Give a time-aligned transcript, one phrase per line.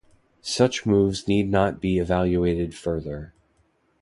[0.41, 3.35] Such moves need not be evaluated further.